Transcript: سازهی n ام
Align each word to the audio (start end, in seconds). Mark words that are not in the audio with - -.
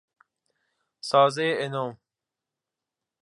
سازهی 1.09 1.51
n 1.71 1.73
ام 1.81 1.91